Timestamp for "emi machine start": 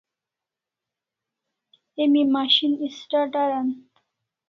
2.03-3.33